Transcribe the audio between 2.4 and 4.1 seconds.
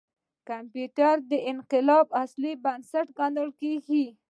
بنسټ ګڼل کېږي.